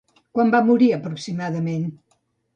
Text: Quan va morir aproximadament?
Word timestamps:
Quan 0.37 0.47
va 0.55 0.61
morir 0.69 0.87
aproximadament? 0.97 1.87